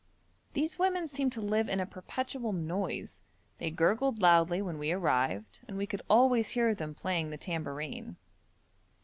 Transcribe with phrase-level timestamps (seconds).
[0.53, 3.21] These women seem to live in a perpetual noise:
[3.59, 8.15] they gurgled loudly when we arrived, and we could always hear them playing the tambourine.